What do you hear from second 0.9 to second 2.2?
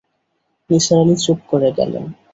আলি চুপ করে গেলেন।